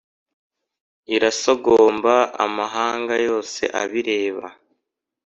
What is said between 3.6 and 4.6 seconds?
abireba